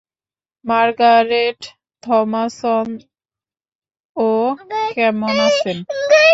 Margaret 0.65 1.59
Thomason, 2.03 2.87
ও 4.17 4.29
কেমন 4.95 5.35
আছে? 5.47 5.71